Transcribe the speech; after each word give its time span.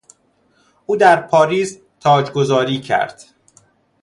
او 0.85 0.95
در 0.97 1.21
پاریس 1.21 1.79
تاجگذاری 1.99 2.79
کرد. 2.81 3.23